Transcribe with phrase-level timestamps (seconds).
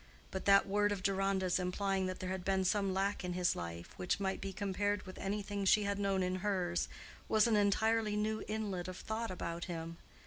[0.31, 3.93] But that word of Deronda's implying that there had been some lack in his life
[3.99, 6.89] which might be compared with anything she had known in hers,
[7.29, 9.97] was an entirely new inlet of thought about him.